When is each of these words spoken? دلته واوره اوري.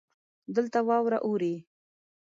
دلته 0.55 0.79
واوره 0.87 1.17
اوري. 1.27 1.55